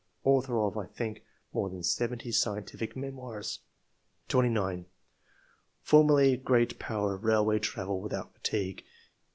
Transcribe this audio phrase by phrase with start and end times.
[0.23, 1.23] Author of, I think,
[1.53, 3.59] more than seventy scientific memoirs."
[4.29, 4.87] 29.
[5.83, 8.83] [Formerly great power of railway travel without fatigue.